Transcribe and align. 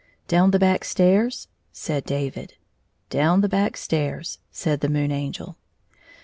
"Down 0.27 0.49
the 0.49 0.57
back 0.57 0.83
stairs?" 0.83 1.47
said 1.71 2.05
David." 2.05 2.55
Down 3.11 3.41
the 3.41 3.47
back 3.47 3.77
stairs," 3.77 4.39
said 4.51 4.79
the 4.79 4.89
Moon 4.89 5.11
Angel. 5.11 5.57